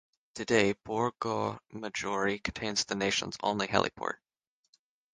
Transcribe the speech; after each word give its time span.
Today 0.33 0.73
Borgo 0.83 1.59
Maggiore 1.71 2.39
contains 2.39 2.85
the 2.85 2.95
nation's 2.95 3.37
only 3.43 3.67
heliport. 3.67 4.15